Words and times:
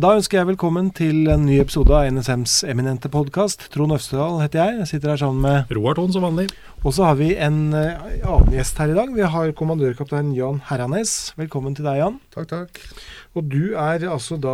Da 0.00 0.14
ønsker 0.16 0.38
jeg 0.38 0.48
velkommen 0.48 0.86
til 0.96 1.26
en 1.28 1.42
ny 1.44 1.58
episode 1.60 1.92
av 1.92 2.06
NSMs 2.14 2.62
eminente 2.72 3.10
podkast. 3.12 3.66
Trond 3.74 3.92
Øvstedal 3.92 4.38
heter 4.40 4.62
jeg. 4.62 4.78
Jeg 4.78 4.88
sitter 4.88 5.10
her 5.12 5.18
sammen 5.20 5.42
med 5.44 5.74
Roar 5.76 5.98
Thon 5.98 6.14
som 6.14 6.24
vanlig. 6.24 6.46
Og 6.80 6.94
så 6.96 7.04
har 7.04 7.18
vi 7.18 7.34
en 7.36 7.58
uh, 7.74 8.00
annen 8.22 8.54
gjest 8.54 8.80
her 8.80 8.94
i 8.94 8.96
dag. 8.96 9.12
Vi 9.12 9.26
har 9.34 9.52
kommandørkaptein 9.58 10.30
Jan 10.32 10.62
Herranes. 10.70 11.34
Velkommen 11.36 11.76
til 11.76 11.84
deg, 11.84 12.00
Jan. 12.00 12.16
Takk, 12.32 12.48
takk. 12.48 12.80
Og 13.38 13.46
du 13.46 13.76
er 13.78 14.02
altså 14.10 14.34
da 14.42 14.52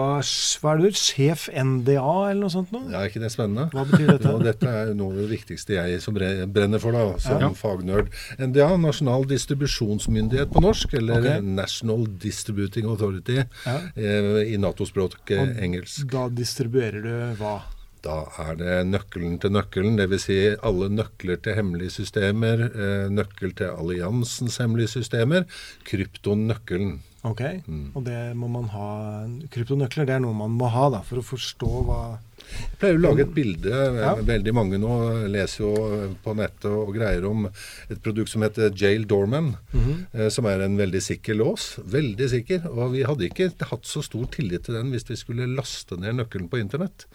hva 0.60 0.72
er 0.74 0.80
det, 0.82 0.90
sjef 1.00 1.46
NDA, 1.48 2.02
eller 2.28 2.42
noe 2.42 2.52
sånt 2.52 2.72
noe? 2.74 2.90
Ja, 2.92 3.00
er 3.00 3.08
ikke 3.08 3.22
det 3.22 3.30
spennende? 3.32 3.70
Hva 3.72 3.86
betyr 3.88 4.10
dette? 4.10 4.28
Nå, 4.34 4.42
dette 4.44 4.72
er 4.82 4.90
noe 4.98 5.14
av 5.14 5.20
det 5.22 5.28
viktigste 5.30 5.78
jeg 5.78 6.02
som 6.04 6.16
brenner 6.18 6.82
for, 6.82 6.92
da, 6.92 7.06
som 7.22 7.40
Ja. 7.40 7.48
fagnerd. 7.56 8.10
NDA, 8.36 8.68
Nasjonal 8.82 9.24
distribusjonsmyndighet 9.30 10.52
på 10.52 10.60
norsk, 10.64 10.92
eller 11.00 11.22
okay. 11.24 11.40
National 11.56 12.04
Distributing 12.20 12.90
Authority 12.92 13.38
Ja. 13.40 13.78
eh, 13.96 14.42
i 14.52 14.60
Nato-språk 14.60 15.32
eh, 15.32 15.56
engelsk. 15.64 16.04
Da 16.12 16.28
distribuerer 16.28 17.00
du 17.02 17.16
hva? 17.40 17.56
Da 18.04 18.20
er 18.44 18.54
det 18.60 18.74
nøkkelen 18.92 19.40
til 19.42 19.50
nøkkelen, 19.56 19.96
dvs. 19.98 20.26
Si 20.28 20.36
alle 20.62 20.90
nøkler 20.92 21.40
til 21.42 21.56
hemmelige 21.58 21.96
systemer, 21.96 22.66
eh, 22.68 23.08
nøkkel 23.10 23.56
til 23.56 23.72
alliansens 23.72 24.60
hemmelige 24.62 24.92
systemer, 25.00 25.48
kryptonøkkelen. 25.88 26.98
Ok. 27.26 27.42
Mm. 27.66 27.88
Og 27.96 28.04
det 28.06 28.20
må 28.38 28.48
man 28.52 28.68
ha 28.70 28.88
Kryptonøkler 29.52 30.06
det 30.06 30.16
er 30.16 30.22
noe 30.22 30.36
man 30.36 30.54
må 30.54 30.68
ha 30.70 30.86
da, 30.94 31.02
for 31.06 31.20
å 31.20 31.26
forstå 31.26 31.70
hva 31.88 32.00
Jeg 32.46 32.78
pleier 32.78 32.98
å 32.98 33.02
lage 33.02 33.24
et 33.24 33.32
bilde. 33.34 33.72
Ja. 33.98 34.12
Veldig 34.22 34.52
mange 34.54 34.78
nå 34.78 34.92
leser 35.32 35.64
jo 35.64 35.72
på 36.22 36.34
nettet 36.38 36.68
og 36.70 36.92
greier 36.94 37.26
om 37.26 37.48
et 37.48 37.98
produkt 38.04 38.30
som 38.30 38.44
heter 38.46 38.70
Jail 38.70 39.06
Dorman, 39.06 39.56
Mm 39.72 39.82
-hmm. 39.84 40.30
som 40.30 40.46
er 40.46 40.60
en 40.60 40.76
veldig 40.76 41.02
sikker 41.02 41.34
lås. 41.34 41.78
Veldig 41.84 42.30
sikker. 42.30 42.68
Og 42.70 42.92
vi 42.92 43.02
hadde 43.02 43.24
ikke 43.24 43.50
hatt 43.60 43.84
så 43.86 44.02
stor 44.02 44.26
tillit 44.26 44.64
til 44.64 44.74
den 44.74 44.90
hvis 44.90 45.08
vi 45.10 45.16
skulle 45.16 45.56
laste 45.56 45.96
ned 45.96 46.14
nøkkelen 46.14 46.48
på 46.48 46.58
internett. 46.58 47.06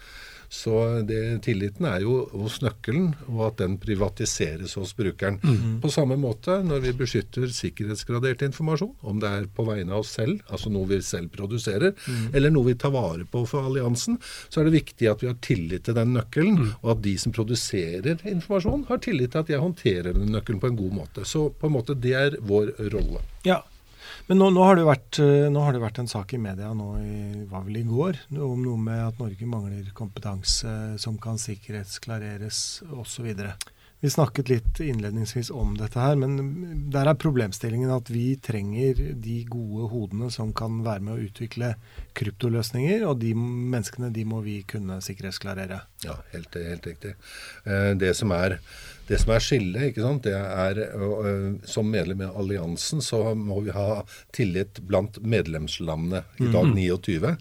Så 0.52 1.00
det, 1.08 1.40
tilliten 1.46 1.86
er 1.88 2.02
jo 2.04 2.26
hos 2.36 2.58
nøkkelen, 2.60 3.14
og 3.32 3.38
at 3.46 3.56
den 3.62 3.78
privatiseres 3.80 4.74
hos 4.76 4.92
brukeren. 4.98 5.38
Mhm. 5.42 5.78
På 5.80 5.88
samme 5.90 6.18
måte 6.20 6.58
når 6.66 6.82
vi 6.84 6.92
beskytter 6.98 7.48
sikkerhetsgradert 7.48 8.44
informasjon, 8.44 8.92
om 9.02 9.18
det 9.22 9.30
er 9.32 9.46
på 9.56 9.64
vegne 9.64 9.94
av 9.96 10.02
oss 10.04 10.12
selv, 10.18 10.42
altså 10.52 10.68
noe 10.74 10.86
vi 10.90 11.00
selv 11.00 11.30
produserer, 11.32 11.94
Mhm. 11.96 12.34
eller 12.36 12.50
noe 12.52 12.66
vi 12.68 12.74
tar 12.74 12.90
vare 12.92 13.24
på 13.24 13.46
for 13.48 13.64
alliansen, 13.64 14.18
så 14.50 14.60
er 14.60 14.64
det 14.68 14.76
viktig 14.84 15.10
at 15.10 15.20
vi 15.22 15.26
har 15.32 15.40
tillit 15.40 15.84
til 15.84 15.94
den 15.94 16.12
nøkkelen, 16.12 16.58
Mhm. 16.58 16.74
og 16.82 16.90
at 16.98 17.02
de 17.02 17.16
som 17.18 17.32
produserer 17.32 18.20
informasjon, 18.28 18.86
har 18.88 18.98
tillit 18.98 19.32
til 19.32 19.38
at 19.38 19.48
jeg 19.48 19.58
håndterer 19.60 20.12
den 20.12 20.28
nøkkelen 20.36 20.60
på 20.60 20.68
en 20.68 20.76
god 20.76 20.92
måte. 20.92 21.24
Så 21.24 21.48
på 21.58 21.66
en 21.66 21.72
måte 21.72 21.98
det 21.98 22.12
er 22.12 22.36
vår 22.42 22.74
rolle. 22.92 23.20
Ja. 23.44 23.62
Men 24.32 24.38
nå, 24.40 24.46
nå, 24.56 24.62
har 24.64 24.78
vært, 24.88 25.18
eh, 25.20 25.50
nå 25.52 25.60
har 25.60 25.74
det 25.76 25.80
vært 25.82 25.98
en 26.00 26.06
sak 26.08 26.30
i 26.32 26.38
media 26.40 26.70
nå 26.72 26.86
i, 27.04 27.16
var 27.50 27.66
vel 27.66 27.82
i 27.82 27.84
går 27.84 28.16
om 28.40 28.62
noe 28.64 28.80
med 28.80 29.02
at 29.04 29.18
Norge 29.20 29.44
mangler 29.44 29.90
kompetanse 29.92 30.72
som 31.02 31.18
kan 31.20 31.36
sikkerhetsklareres 31.36 32.62
osv. 32.96 33.28
Vi 34.02 34.10
snakket 34.10 34.48
litt 34.50 34.80
innledningsvis 34.82 35.52
om 35.54 35.76
dette 35.78 36.00
her, 36.02 36.16
men 36.18 36.32
der 36.90 37.06
er 37.06 37.14
problemstillingen 37.22 37.92
at 37.94 38.08
vi 38.10 38.32
trenger 38.42 38.98
de 39.22 39.36
gode 39.46 39.86
hodene 39.92 40.26
som 40.34 40.50
kan 40.58 40.80
være 40.82 41.04
med 41.06 41.14
å 41.14 41.26
utvikle 41.28 41.68
kryptoløsninger, 42.18 43.04
og 43.06 43.20
de 43.22 43.30
menneskene 43.38 44.10
de 44.14 44.24
må 44.26 44.40
vi 44.42 44.56
kunne 44.66 44.98
sikkerhetsklarere. 45.06 45.78
Ja, 46.02 46.16
helt, 46.34 46.58
helt 46.58 46.90
riktig. 46.90 47.14
Eh, 47.64 47.92
Det 48.02 48.10
som 48.18 48.34
er, 48.34 48.56
det 49.06 49.20
som 49.22 49.30
er 49.36 49.44
skillet, 49.46 49.92
ikke 49.92 50.02
sant, 50.02 50.26
det 50.26 50.34
er 50.34 50.82
som 51.70 51.86
medlem 51.90 52.26
i 52.26 52.30
alliansen 52.42 53.02
så 53.06 53.22
må 53.38 53.60
vi 53.62 53.70
ha 53.70 54.02
tillit 54.34 54.82
blant 54.88 55.20
medlemslandene 55.22 56.24
i 56.42 56.50
dag 56.50 56.74
29. 56.74 57.36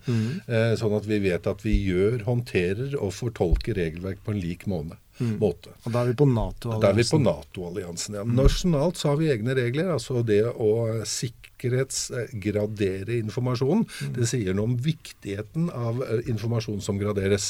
eh, 0.48 0.76
Sånn 0.78 0.94
at 0.98 1.10
vi 1.10 1.20
vet 1.26 1.48
at 1.50 1.66
vi 1.66 1.80
gjør, 1.90 2.22
håndterer 2.30 2.94
og 3.02 3.16
fortolker 3.18 3.74
regelverk 3.82 4.22
på 4.24 4.36
en 4.36 4.44
lik 4.46 4.68
måte. 4.70 5.02
Måte. 5.42 5.70
Og 5.86 5.92
da 5.94 5.98
er 6.04 6.08
vi 6.12 6.16
på 6.20 6.28
Nato-alliansen. 6.30 6.82
Da 6.82 6.88
er 6.90 6.96
vi 6.98 7.06
på 7.10 7.20
Nato-alliansen. 7.22 8.14
Ja. 8.20 8.24
Nasjonalt 8.42 8.96
så 9.00 9.06
har 9.12 9.18
vi 9.22 9.32
egne 9.34 9.54
regler. 9.58 9.88
altså 9.96 10.14
Det 10.26 10.44
å 10.50 10.70
sikkerhetsgradere 11.08 13.14
informasjonen, 13.20 13.84
det 14.16 14.26
sier 14.30 14.54
noe 14.58 14.68
om 14.72 14.78
viktigheten 14.82 15.64
av 15.74 16.02
eh, 16.06 16.22
informasjon 16.32 16.82
som 16.84 17.00
graderes. 17.02 17.46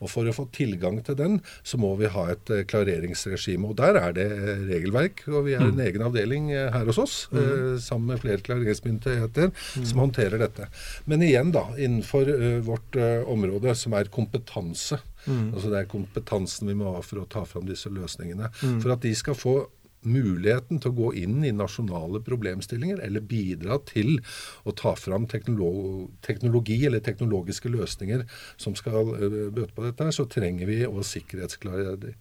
Og 0.00 0.08
For 0.12 0.22
å 0.28 0.36
få 0.36 0.44
tilgang 0.54 0.96
til 1.06 1.16
den, 1.18 1.34
så 1.62 1.78
må 1.80 1.90
vi 2.00 2.06
ha 2.12 2.24
et 2.32 2.46
eh, 2.52 2.64
klareringsregime. 2.68 3.68
Og 3.70 3.74
Der 3.80 3.94
er 4.00 4.10
det 4.16 4.28
eh, 4.32 4.64
regelverk. 4.72 5.16
og 5.28 5.40
Vi 5.48 5.52
er 5.58 5.64
en 5.66 5.84
egen 5.86 6.02
avdeling 6.08 6.44
her 6.52 6.86
hos 6.88 7.00
oss, 7.02 7.14
eh, 7.32 7.78
sammen 7.82 8.06
med 8.12 8.22
flere 8.24 8.44
klareringsmyndigheter, 8.44 9.48
som 9.82 9.98
håndterer 10.04 10.38
dette. 10.42 10.64
Men 11.06 11.18
igjen, 11.22 11.52
da, 11.54 11.64
innenfor 11.76 12.24
vårt 12.66 12.96
område, 13.30 13.74
som 13.78 13.92
er 13.96 14.04
kompetanse. 14.12 14.98
Altså 15.26 15.70
Det 15.70 15.78
er 15.82 15.92
kompetansen 15.92 16.68
vi 16.72 16.78
må 16.78 16.96
ha 16.96 17.04
for 17.04 17.22
å 17.22 17.28
ta 17.30 17.44
fram 17.48 17.68
disse 17.68 17.92
løsningene. 17.92 18.50
For 18.82 18.94
at 18.94 19.04
de 19.04 19.14
skal 19.18 19.38
få 19.38 19.56
muligheten 20.02 20.80
til 20.82 20.90
å 20.90 20.96
gå 20.96 21.08
inn 21.22 21.44
i 21.46 21.52
nasjonale 21.54 22.22
problemstillinger, 22.26 23.02
eller 23.06 23.24
bidra 23.26 23.78
til 23.86 24.16
å 24.66 24.74
ta 24.74 24.94
fram 24.98 25.28
teknologi, 25.30 26.08
teknologi 26.26 26.78
eller 26.88 27.02
teknologiske 27.06 27.70
løsninger 27.72 28.24
som 28.60 28.74
skal 28.78 29.12
bøte 29.54 29.72
på 29.76 29.86
dette, 29.86 30.08
her, 30.08 30.14
så 30.14 30.26
trenger 30.30 30.70
vi 30.70 30.80
å 30.88 31.06
sikkerhetsklare 31.06 31.96
det. 32.02 32.16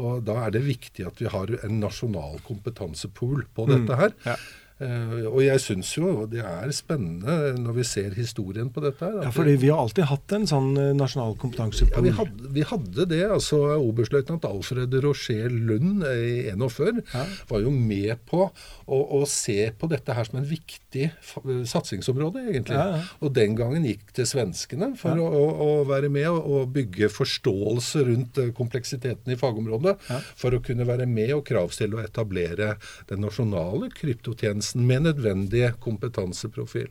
Og 0.00 0.24
Da 0.26 0.46
er 0.46 0.56
det 0.56 0.66
viktig 0.66 1.06
at 1.08 1.20
vi 1.20 1.28
har 1.32 1.52
en 1.62 1.80
nasjonal 1.80 2.40
kompetansepool 2.46 3.46
på 3.56 3.68
dette 3.68 4.00
her. 4.00 4.16
Ja. 4.26 4.36
Eh, 4.76 5.24
og 5.24 5.38
jeg 5.40 5.60
syns 5.62 5.88
jo 5.96 6.26
det 6.28 6.42
er 6.44 6.68
spennende 6.76 7.54
når 7.56 7.78
vi 7.78 7.84
ser 7.88 8.12
historien 8.12 8.68
på 8.68 8.82
dette 8.84 9.06
her. 9.08 9.22
Ja, 9.24 9.30
fordi 9.32 9.54
vi 9.62 9.70
har 9.72 9.80
alltid 9.80 10.04
hatt 10.10 10.34
en 10.36 10.44
sånn 10.50 10.74
nasjonal 10.98 11.32
kompetanse 11.40 11.88
på 11.88 11.96
ja, 11.96 12.02
vi, 12.04 12.12
hadde, 12.18 12.50
vi 12.52 12.64
hadde 12.68 13.06
det. 13.08 13.22
altså 13.38 13.60
Oberstløytnant 13.78 14.44
Alfred 14.44 14.92
Rocher 15.00 15.48
Lund 15.48 16.04
i 16.04 16.50
41 16.52 17.00
Ja. 17.14 17.24
var 17.48 17.64
jo 17.64 17.72
med 17.72 18.20
på 18.28 18.42
å, 18.44 18.98
å 19.16 19.22
se 19.30 19.70
på 19.72 19.88
dette 19.88 20.12
her 20.12 20.28
som 20.28 20.42
en 20.42 20.48
viktig 20.48 21.08
satsingsområde, 21.24 22.44
egentlig. 22.50 22.76
Ja. 22.76 23.00
Og 23.24 23.32
den 23.36 23.56
gangen 23.56 23.86
gikk 23.88 24.12
til 24.16 24.28
svenskene 24.28 24.92
for 25.00 25.16
å, 25.16 25.26
å, 25.64 25.70
være 25.88 26.10
med 26.12 26.28
og, 26.28 26.66
bygge 26.76 27.08
forståelse 27.14 28.04
rundt 28.10 28.42
eh, 28.42 28.52
kompleksiteten 28.56 29.32
i 29.32 29.38
fagområdet. 29.40 29.96
For 30.36 30.52
å 30.52 30.60
kunne 30.64 30.84
være 30.88 31.06
med 31.08 31.32
og 31.36 31.44
kravstille 31.48 31.96
og 31.96 32.04
etablere 32.04 32.74
den 33.08 33.22
nasjonale 33.24 33.88
kryptotjenesten 33.94 34.65
med 34.74 35.06
nødvendig 35.06 35.68
kompetanseprofil. 35.84 36.90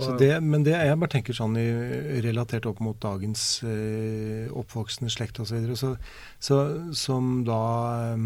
Så 0.00 0.14
det, 0.16 0.30
men 0.40 0.62
det, 0.64 0.72
jeg 0.72 0.96
bare 1.00 1.12
tenker 1.12 1.36
sånn 1.36 1.58
i, 1.60 1.66
relatert 2.24 2.64
opp 2.70 2.78
mot 2.80 2.96
dagens 3.02 3.60
eh, 3.68 4.46
oppvoksende 4.56 5.12
slekt 5.12 5.40
osv., 5.42 5.66
så, 5.74 5.74
så, 5.76 5.90
så, 6.40 6.60
som 6.96 7.42
da 7.44 7.60
eh, 8.14 8.24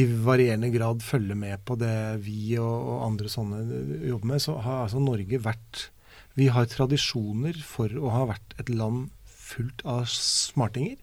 i 0.00 0.06
varierende 0.26 0.72
grad 0.74 1.04
følger 1.04 1.38
med 1.38 1.62
på 1.68 1.76
det 1.80 1.94
vi 2.24 2.56
og, 2.58 2.72
og 2.72 3.06
andre 3.06 3.30
sånne 3.30 3.62
eh, 3.62 4.06
jobber 4.10 4.32
med, 4.34 4.42
så 4.42 4.56
har 4.64 4.86
altså 4.86 5.02
Norge 5.02 5.42
vært 5.44 5.88
Vi 6.34 6.48
har 6.48 6.66
tradisjoner 6.66 7.58
for 7.66 7.92
å 8.00 8.14
ha 8.16 8.26
vært 8.32 8.56
et 8.58 8.72
land 8.72 9.10
fullt 9.52 9.84
av 9.88 10.06
smartinger. 10.10 10.98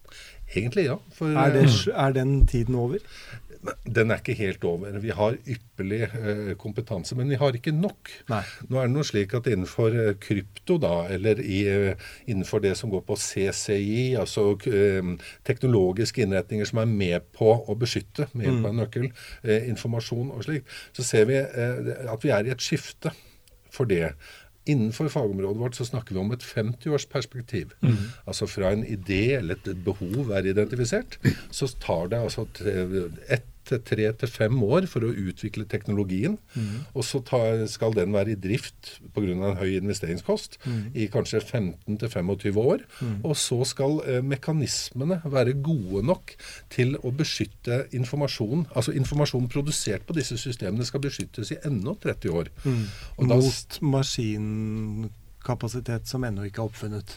Egentlig, 0.50 0.88
ja. 0.90 0.98
For, 1.14 1.30
Er, 1.38 1.54
det, 1.54 1.68
eh, 1.70 1.94
er 1.94 2.16
den 2.18 2.48
tiden 2.50 2.76
over? 2.76 3.04
Den 3.84 4.12
er 4.12 4.22
ikke 4.22 4.34
helt 4.40 4.64
over. 4.64 4.94
Vi 5.04 5.12
har 5.12 5.36
ypperlig 5.36 6.02
eh, 6.08 6.52
kompetanse, 6.58 7.16
men 7.20 7.30
vi 7.30 7.36
har 7.36 7.56
ikke 7.56 7.74
nok. 7.76 8.12
Nei. 8.32 8.42
Nå 8.70 8.80
er 8.80 8.88
det 8.88 8.94
noe 8.94 9.08
slik 9.08 9.36
at 9.36 9.50
innenfor 9.52 9.98
eh, 10.00 10.14
krypto, 10.22 10.78
da, 10.80 10.94
eller 11.12 11.42
i, 11.44 11.60
innenfor 12.32 12.64
det 12.64 12.76
som 12.80 12.92
går 12.94 13.04
på 13.08 13.18
CCI, 13.20 14.16
altså 14.22 14.54
eh, 14.72 15.12
teknologiske 15.48 16.24
innretninger 16.24 16.72
som 16.72 16.82
er 16.86 16.94
med 16.94 17.32
på 17.36 17.52
å 17.60 17.78
beskytte 17.80 18.30
med 18.32 18.48
hjelp 18.48 18.64
av 18.64 18.72
en 18.72 18.82
nøkkel, 18.86 19.10
eh, 19.44 19.68
informasjon 19.74 20.32
og 20.38 20.46
slik, 20.48 20.78
så 20.96 21.06
ser 21.06 21.28
vi 21.30 21.40
at 21.40 22.24
vi 22.24 22.32
er 22.34 22.48
i 22.48 22.56
et 22.56 22.64
skifte 22.64 23.12
for 23.74 23.90
det. 23.92 24.14
Innenfor 24.70 25.10
fagområdet 25.10 25.62
vårt 25.62 25.78
så 25.80 25.88
snakker 25.88 26.16
vi 26.16 26.22
om 26.22 26.34
et 26.36 26.46
50-årsperspektiv. 26.46 27.76
Altså 28.30 28.48
fra 28.50 28.74
en 28.76 28.86
idé 28.86 29.40
eller 29.40 29.58
et 29.58 29.84
behov 29.86 30.30
er 30.38 30.52
identifisert, 30.52 31.18
så 31.52 31.70
tar 31.82 32.12
det 32.14 32.22
altså 32.22 32.46
ett 33.30 33.50
til 33.70 33.80
tre 33.86 34.10
til 34.22 34.30
fem 34.34 34.58
år 34.66 34.88
for 34.92 35.06
å 35.08 35.12
utvikle 35.14 35.66
teknologien. 35.70 36.38
Og 36.96 37.06
så 37.08 37.22
tar, 37.26 37.64
skal 37.72 37.94
den 37.96 38.12
være 38.16 38.34
i 38.34 38.40
drift 38.40 38.96
pga. 39.16 39.30
en 39.32 39.58
høy 39.62 39.78
investeringskost 39.80 40.58
i 40.96 41.08
kanskje 41.14 41.42
15 41.42 42.00
til 42.02 42.10
25 42.10 42.58
år. 42.64 42.84
Og 43.24 43.36
så 43.38 43.60
skal 43.70 44.00
eh, 44.06 44.20
mekanismene 44.26 45.22
være 45.26 45.54
gode 45.64 46.04
nok 46.08 46.34
til 46.74 46.96
å 47.04 47.12
beskytte 47.16 47.84
informasjon. 47.96 48.66
Altså 48.76 48.92
informasjon 48.98 49.48
produsert 49.52 50.06
på 50.10 50.16
disse 50.18 50.38
systemene 50.42 50.86
skal 50.88 51.02
beskyttes 51.06 51.52
i 51.56 51.60
ennå 51.66 51.96
30 52.02 52.30
år. 52.42 52.50
Og 53.18 53.28
da- 53.30 53.40
Mot 53.40 53.80
maskin 53.82 55.10
kapasitet 55.46 56.08
som 56.08 56.24
ennå 56.28 56.44
ikke 56.50 56.62
er 56.62 56.66
oppfunnet. 56.70 57.08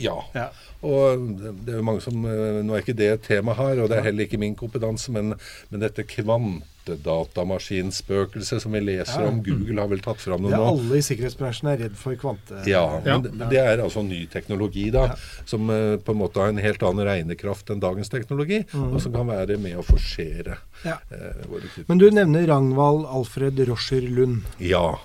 Ja. 0.00 0.16
Ja. 0.34 0.48
Og 0.82 1.18
det 1.64 1.72
er 1.74 1.78
jo 1.80 1.84
mange 1.86 2.00
som 2.00 2.24
eh, 2.24 2.62
Nå 2.64 2.74
er 2.74 2.78
ikke 2.84 2.96
det 2.96 3.08
et 3.12 3.22
tema 3.28 3.52
her, 3.58 3.78
og 3.82 3.88
det 3.90 3.96
er 3.98 4.02
heller 4.08 4.24
ikke 4.24 4.38
min 4.40 4.54
kompetanse, 4.58 5.10
men, 5.12 5.34
men 5.70 5.80
dette 5.82 6.02
kvantedatamaskinspøkelset 6.08 8.62
som 8.62 8.72
vi 8.72 8.80
leser 8.80 9.20
Ja. 9.22 9.28
om 9.28 9.42
Google 9.44 9.80
har 9.80 9.88
vel 9.90 10.00
tatt 10.04 10.20
fram 10.22 10.42
noe 10.42 10.50
nå. 10.54 10.62
alle 10.70 10.96
i 10.98 11.02
sikkerhetsbransjen 11.04 11.68
er 11.72 11.78
redd 11.84 11.96
for 11.98 12.14
kvante... 12.16 12.62
Ja, 12.66 13.00
Ja. 13.04 13.18
men 13.18 13.22
det, 13.26 13.32
det 13.52 13.58
er 13.60 13.78
altså 13.84 14.02
ny 14.06 14.22
teknologi 14.32 14.88
da, 14.94 15.02
Ja. 15.12 15.16
som 15.44 15.68
eh, 15.70 15.96
på 16.00 16.12
en 16.14 16.18
måte 16.22 16.40
har 16.40 16.48
en 16.48 16.58
helt 16.62 16.82
annen 16.82 17.04
regnekraft 17.06 17.70
enn 17.70 17.80
dagens 17.84 18.08
teknologi, 18.08 18.64
Mm. 18.72 18.92
og 18.94 19.00
som 19.02 19.12
kan 19.12 19.26
være 19.28 19.56
med 19.58 19.76
å 19.78 19.82
forsere 19.86 20.56
Ja. 20.84 20.96
eh, 21.10 21.46
våre 21.48 21.62
Men 21.88 21.98
du 21.98 22.10
nevner 22.10 22.46
Ragnvald 22.46 23.04
Alfred 23.06 23.58
Roscher 23.68 24.00
Lund. 24.08 24.42
Ja. 24.58 24.98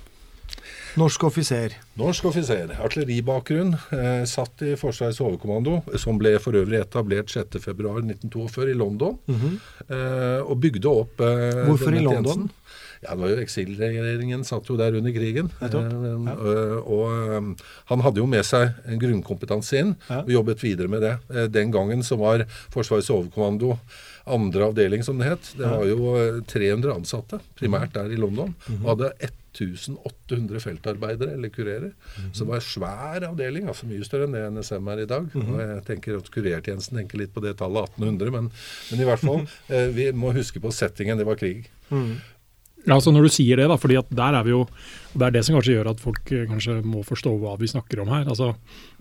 Norsk 0.97 1.23
offiser. 1.25 1.73
Norsk 1.97 2.25
offiser, 2.29 2.69
artilleribakgrunn, 2.85 3.73
eh, 3.91 4.23
satt 4.29 4.61
i 4.61 4.75
Forsvarets 4.77 5.19
overkommando, 5.25 5.79
som 5.97 6.17
ble 6.21 6.35
for 6.39 6.53
øvrig 6.59 6.79
etablert 6.83 7.31
6.2.1942 7.33 8.69
i 8.69 8.77
London, 8.77 9.17
eh, 9.89 10.41
og 10.45 10.59
bygde 10.61 10.89
opp 10.89 11.21
eh, 11.21 11.63
Hvorfor 11.67 11.94
i 11.97 12.03
London? 12.03 12.23
tjenesten. 12.23 12.50
Ja, 13.03 13.15
det 13.17 13.19
var 13.19 13.33
jo 13.33 13.41
Eksilregjeringen 13.44 14.45
satt 14.47 14.69
jo 14.71 14.77
der 14.79 14.95
under 14.95 15.11
krigen. 15.11 15.50
Nettopp. 15.59 15.83
Eh, 15.83 16.13
Ja. 16.23 16.79
og, 16.79 17.09
eh, 17.11 17.65
han 17.91 18.00
hadde 18.05 18.21
jo 18.21 18.25
med 18.27 18.45
seg 18.45 18.73
en 18.88 19.00
grunnkompetanse 19.01 19.77
inn, 19.81 19.95
Ja. 20.09 20.21
og 20.21 20.29
jobbet 20.29 20.61
videre 20.63 20.88
med 20.88 21.01
det. 21.01 21.17
Eh, 21.35 21.47
den 21.47 21.71
gangen 21.71 22.00
så 22.03 22.17
var 22.17 22.45
Forsvarets 22.71 23.09
overkommando 23.09 23.77
andre 24.25 24.69
avdeling, 24.71 25.03
som 25.03 25.17
det 25.17 25.27
het. 25.27 25.53
Det 25.57 25.67
var 25.67 25.83
jo 25.85 26.15
eh, 26.15 26.39
300 26.47 26.94
ansatte, 26.95 27.41
primært 27.59 27.91
der 27.94 28.05
i 28.13 28.15
London. 28.15 28.55
Mhm. 28.69 28.85
Og 28.85 28.97
hadde 28.97 29.11
1800 29.53 30.59
feltarbeidere, 30.63 31.33
eller 31.38 31.50
kurerer. 31.53 31.91
Mhm. 31.94 32.31
Så 32.33 32.44
det 32.44 32.47
var 32.50 32.55
en 32.55 32.61
svær 32.61 33.27
avdeling, 33.29 33.67
altså 33.67 33.85
mye 33.89 34.03
større 34.07 34.27
enn 34.27 34.33
det 34.33 34.44
NSM 34.51 34.88
er 34.94 35.03
i 35.03 35.05
dag. 35.05 35.29
Mhm. 35.33 35.53
Og 35.53 35.59
jeg 35.61 35.85
tenker 35.85 36.17
at 36.17 36.31
Kurertjenesten 36.33 36.97
tenker 36.97 37.17
litt 37.17 37.33
på 37.33 37.41
det 37.44 37.57
tallet 37.57 37.89
1800, 37.95 38.31
men, 38.31 38.51
men 38.91 39.00
i 39.00 39.07
hvert 39.09 39.19
fall. 39.23 39.47
eh, 39.69 39.88
vi 39.94 40.11
må 40.11 40.33
huske 40.33 40.59
på 40.63 40.71
settingen, 40.73 41.17
det 41.17 41.25
var 41.29 41.35
krig. 41.35 41.69
Mm. 41.91 42.15
Ja, 42.85 42.95
altså 42.97 43.13
Når 43.15 43.24
du 43.24 43.31
sier 43.31 43.56
det, 43.62 43.68
da, 43.71 43.77
fordi 43.80 43.95
at 43.95 44.09
der 44.12 44.35
er 44.35 44.44
vi 44.44 44.51
jo 44.51 44.65
Det 45.13 45.24
er 45.27 45.31
det 45.31 45.44
som 45.45 45.56
kanskje 45.56 45.75
gjør 45.77 45.89
at 45.94 46.01
folk 46.03 46.31
eh, 46.35 46.41
kanskje 46.50 46.74
må 46.83 47.03
forstå 47.07 47.31
hva 47.39 47.53
vi 47.62 47.69
snakker 47.71 48.01
om 48.03 48.09
her. 48.12 48.25
altså 48.27 48.56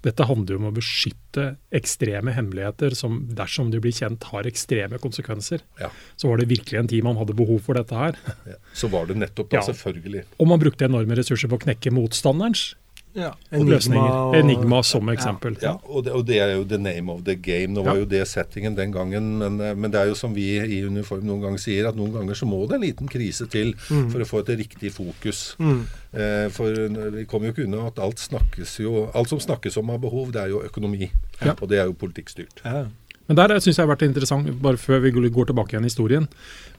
Dette 0.05 0.27
handler 0.29 0.55
jo 0.55 0.61
om 0.61 0.69
å 0.71 0.75
beskytte 0.77 1.47
ekstreme 1.73 2.35
hemmeligheter 2.37 2.95
som 2.99 3.21
dersom 3.35 3.71
de 3.73 3.81
blir 3.83 3.95
kjent 3.97 4.23
har 4.31 4.47
ekstreme 4.51 4.99
konsekvenser. 5.03 5.63
Ja. 5.81 5.89
Så 6.21 6.29
var 6.29 6.39
det 6.43 6.51
virkelig 6.53 6.79
en 6.79 6.89
tid 6.93 7.03
man 7.07 7.17
hadde 7.19 7.35
behov 7.39 7.63
for 7.65 7.75
dette 7.79 7.95
her. 7.97 8.19
Ja. 8.53 8.59
Så 8.77 8.89
var 8.93 9.07
det 9.09 9.17
nettopp 9.17 9.51
da, 9.51 9.61
Ja. 9.61 9.63
selvfølgelig. 9.73 10.25
Og 10.39 10.49
man 10.51 10.61
brukte 10.63 10.85
enorme 10.87 11.17
ressurser 11.19 11.49
på 11.49 11.57
å 11.59 11.65
knekke 11.65 11.93
motstanderens 11.95 12.75
Ja. 13.15 13.31
enigma, 13.53 14.01
og- 14.29 14.35
Enigma 14.37 14.83
som 14.83 15.09
eksempel. 15.09 15.57
Ja, 15.63 15.75
og 15.85 16.05
det, 16.05 16.13
og 16.13 16.25
det 16.27 16.39
er 16.41 16.55
jo 16.57 16.65
the 16.65 16.79
name 16.79 17.13
of 17.13 17.25
the 17.25 17.35
game. 17.37 17.75
Nå 17.75 17.85
var 17.85 17.95
Ja. 17.95 17.99
jo 18.01 18.05
det 18.07 18.27
settingen 18.29 18.75
den 18.77 18.93
gangen, 18.93 19.39
men, 19.39 19.61
eh, 19.61 19.75
men 19.75 19.91
det 19.91 20.01
er 20.01 20.05
jo 20.07 20.15
som 20.15 20.35
vi 20.35 20.57
i 20.59 20.83
uniform 20.87 21.23
noen 21.25 21.43
ganger 21.43 21.59
sier, 21.59 21.89
at 21.89 21.95
noen 21.97 22.13
ganger 22.13 22.35
så 22.35 22.47
må 22.49 22.67
det 22.69 22.75
en 22.77 22.81
liten 22.81 23.09
krise 23.09 23.47
til 23.51 23.75
for 23.77 24.19
å 24.21 24.25
få 24.27 24.41
et 24.49 24.59
riktig 24.59 24.93
fokus. 24.93 25.57
Mm. 25.59 25.85
Eh, 26.15 26.49
for 26.51 26.65
vi 27.11 27.25
kommer 27.25 27.47
jo 27.49 27.53
ikke 27.53 27.65
unna 27.65 27.87
at 27.87 27.99
alt 27.99 28.17
snakkes 28.19 28.79
jo 28.81 29.11
Alt 29.15 29.29
som 29.29 29.39
snakkes 29.39 29.77
om 29.79 29.91
av 29.91 30.01
behov, 30.01 30.33
det 30.33 30.43
er 30.43 30.49
jo 30.49 30.61
økonomi. 30.63 31.11
Ja. 31.45 31.53
Og 31.61 31.69
det 31.69 31.79
er 31.79 31.85
jo 31.85 31.93
politikkstyrt. 31.95 32.63
Ja. 32.65 32.85
Men 33.29 33.39
der 33.39 33.53
syns 33.63 33.79
jeg 33.79 33.85
har 33.85 33.91
vært 33.93 34.05
interessant, 34.07 34.49
bare 34.63 34.81
før 34.81 35.03
vi 35.05 35.13
går 35.15 35.51
tilbake 35.51 35.75
igjen 35.75 35.87
i 35.87 35.91
historien, 35.91 36.25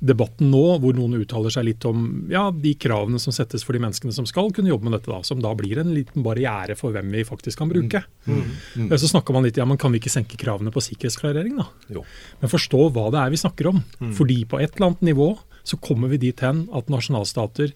debatten 0.03 0.49
nå 0.51 0.63
hvor 0.83 0.95
noen 0.97 1.15
uttaler 1.21 1.53
seg 1.53 1.67
litt 1.69 1.85
om 1.87 2.03
ja, 2.31 2.49
de 2.51 2.73
kravene 2.75 3.21
som 3.21 3.35
settes 3.35 3.63
for 3.63 3.75
de 3.75 3.81
menneskene 3.83 4.15
som 4.15 4.27
skal 4.29 4.51
kunne 4.55 4.71
jobbe 4.71 4.89
med 4.89 4.97
dette, 4.97 5.11
da, 5.11 5.21
som 5.25 5.39
da 5.43 5.53
blir 5.57 5.79
en 5.81 5.93
liten 5.95 6.25
barriere 6.25 6.75
for 6.79 6.95
hvem 6.95 7.13
vi 7.15 7.23
faktisk 7.27 7.61
kan 7.61 7.71
bruke. 7.71 8.03
Mm. 8.27 8.91
Så 8.91 9.13
snakker 9.13 9.35
man 9.35 9.47
litt 9.47 9.59
ja, 9.59 9.67
men 9.69 9.79
kan 9.81 9.93
vi 9.93 10.01
ikke 10.03 10.13
senke 10.13 10.39
kravene 10.39 10.73
på 10.73 10.83
sikkerhetsklarering, 10.83 11.55
da? 11.61 11.69
Jo. 11.95 12.03
Men 12.41 12.51
forstå 12.51 12.89
hva 12.93 13.07
det 13.13 13.23
er 13.23 13.33
vi 13.33 13.41
snakker 13.41 13.71
om. 13.71 13.83
Fordi 14.17 14.43
på 14.49 14.59
et 14.59 14.75
eller 14.75 14.91
annet 14.91 15.07
nivå 15.13 15.31
så 15.63 15.79
kommer 15.79 16.11
vi 16.11 16.19
dit 16.25 16.43
hen 16.43 16.65
at 16.75 16.91
nasjonalstater 16.91 17.71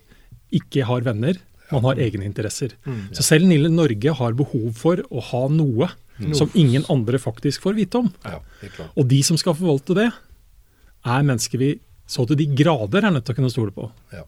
ikke 0.57 0.83
har 0.87 1.05
venner, 1.07 1.39
man 1.71 1.83
har 1.83 1.99
egne 1.99 2.27
interesser. 2.27 2.75
Så 3.15 3.25
selv 3.25 3.47
Norge 3.47 4.13
har 4.19 4.35
behov 4.39 4.69
for 4.75 5.01
å 5.07 5.23
ha 5.31 5.47
noe 5.51 5.89
som 6.33 6.49
ingen 6.57 6.85
andre 6.89 7.19
faktisk 7.21 7.61
får 7.61 7.75
vite 7.77 8.01
om. 8.01 8.09
Ja. 8.25 8.39
Og 8.95 9.07
de 9.07 9.21
som 9.23 9.37
skal 9.37 9.55
forvalte 9.57 9.95
det, 9.97 10.07
er 11.07 11.27
mennesker 11.27 11.61
vi 11.61 11.73
så 12.07 12.25
til 12.27 12.39
de 12.39 12.47
grader 12.55 13.03
er 13.05 13.11
nødt 13.13 13.25
til 13.27 13.35
å 13.35 13.39
kunne 13.41 13.51
stole 13.51 13.73
på. 13.75 13.89
Ja. 14.15 14.23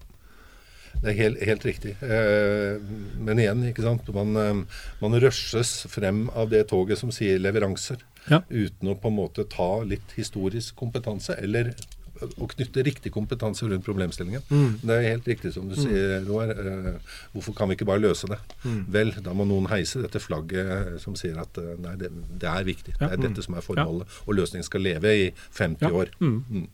Det 0.99 1.13
er 1.13 1.15
helt, 1.15 1.43
helt 1.47 1.65
riktig. 1.65 1.93
Eh, 2.03 2.79
men 3.23 3.39
igjen, 3.39 3.61
ikke 3.69 3.85
sant. 3.85 4.07
Man, 4.15 4.35
eh, 4.35 4.81
man 4.99 5.15
rushes 5.23 5.85
frem 5.87 6.25
av 6.35 6.49
det 6.51 6.65
toget 6.73 6.99
som 6.99 7.11
sier 7.15 7.39
leveranser, 7.39 8.01
Ja. 8.29 8.41
uten 8.49 8.89
å 8.91 8.97
på 8.99 9.07
en 9.07 9.15
måte 9.15 9.47
ta 9.49 9.81
litt 9.83 10.11
historisk 10.17 10.75
kompetanse, 10.75 11.37
eller 11.41 11.71
å 12.25 12.47
knytte 12.51 12.83
riktig 12.85 13.11
kompetanse 13.15 13.67
rundt 13.69 13.85
problemstillingen. 13.85 14.41
Det 14.83 14.95
er 14.97 15.05
helt 15.13 15.27
riktig 15.29 15.53
som 15.55 15.69
du 15.69 15.75
sier, 15.79 16.19
Roar. 16.27 16.51
Eh, 16.51 17.15
hvorfor 17.33 17.55
kan 17.57 17.69
vi 17.71 17.77
ikke 17.77 17.87
bare 17.89 18.03
løse 18.03 18.27
det? 18.31 18.39
Vel, 18.91 19.13
da 19.23 19.33
må 19.33 19.45
noen 19.47 19.69
heise 19.71 20.01
dette 20.03 20.19
flagget 20.23 20.99
som 21.03 21.15
sier 21.19 21.39
at 21.39 21.57
eh, 21.61 21.75
nei, 21.79 21.95
det, 22.01 22.11
det 22.41 22.49
er 22.51 22.67
viktig. 22.67 22.95
Ja. 22.99 23.07
Det 23.07 23.19
er 23.19 23.25
dette 23.29 23.45
som 23.45 23.55
er 23.59 23.65
formålet. 23.65 24.19
Og 24.27 24.35
løsningen 24.35 24.67
skal 24.67 24.81
leve 24.85 25.15
i 25.15 25.27
50 25.57 25.87
Ja. 25.87 25.93
år. 25.95 26.11
Mm. 26.19 26.43
Mm. 26.49 26.67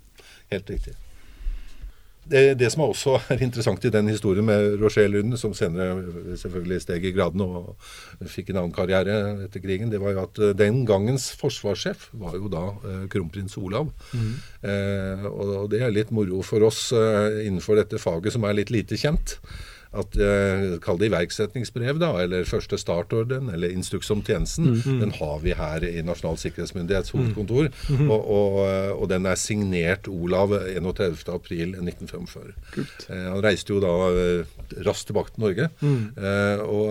Helt 0.51 0.69
riktig. 0.69 0.93
Det, 2.25 2.55
det 2.57 2.71
som 2.73 2.83
også 2.87 3.19
er 3.33 3.43
interessant 3.45 3.85
i 3.85 3.91
den 3.93 4.09
historien 4.09 4.45
med 4.47 4.79
Roger 4.81 5.07
Lund, 5.11 5.35
som 5.37 5.53
senere 5.57 6.35
selvfølgelig 6.41 6.81
steg 6.81 7.05
i 7.05 7.13
gradene 7.15 7.45
og 7.45 8.25
fikk 8.31 8.49
en 8.51 8.63
annen 8.63 8.75
karriere 8.75 9.19
etter 9.45 9.63
krigen, 9.63 9.91
det 9.93 10.01
var 10.01 10.15
jo 10.15 10.23
at 10.23 10.41
eh, 10.41 10.55
den 10.57 10.83
gangens 10.89 11.29
forsvarssjef 11.39 12.09
var 12.21 12.37
jo 12.39 12.49
da 12.51 12.65
eh, 12.73 13.05
kronprins 13.13 13.57
Olav. 13.61 13.91
Eh, 14.65 15.29
og, 15.29 15.55
og 15.65 15.69
det 15.73 15.83
er 15.85 15.93
litt 15.93 16.13
moro 16.15 16.41
for 16.45 16.65
oss 16.65 16.87
eh, 16.95 17.45
innenfor 17.45 17.79
dette 17.81 18.01
faget 18.01 18.35
som 18.35 18.47
er 18.47 18.57
litt 18.57 18.73
lite 18.73 18.97
kjent. 18.99 19.37
At 19.95 20.17
eh, 20.19 20.75
Kall 20.83 20.99
det 20.99 21.07
iverksettingsbrev, 21.11 21.99
da, 22.01 22.11
eller 22.23 22.47
første 22.47 22.77
startorden, 22.81 23.49
eller 23.53 23.71
instruks 23.71 24.11
om 24.11 24.21
tjenesten. 24.25 24.75
Den 25.01 25.11
har 25.19 25.39
vi 25.43 25.53
her 25.55 25.85
i 25.87 26.01
Nasjonal 26.05 26.37
sikkerhetsmyndighets 26.41 27.13
hovedkontor. 27.15 27.69
og, 28.09 28.21
og, 28.21 28.59
eh, 28.67 28.91
og 28.95 29.09
den 29.11 29.25
er 29.29 29.39
signert 29.39 30.09
Olav 30.11 30.49
31.4.1945. 30.55 32.53
Eh, 33.09 33.27
han 33.31 33.43
reiste 33.45 33.73
jo 33.73 33.79
da 33.83 33.93
eh, 34.11 34.45
raskt 34.85 35.07
tilbake 35.11 35.31
til 35.35 35.45
Norge. 35.45 35.69
Eh, 35.85 36.59
og, 36.65 36.85